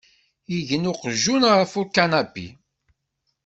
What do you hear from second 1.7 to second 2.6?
ukanapi.